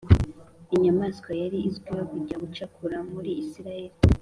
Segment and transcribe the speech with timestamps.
[0.75, 3.95] inyamaswa yari izwiho kugira ubucakura muri Isirayeli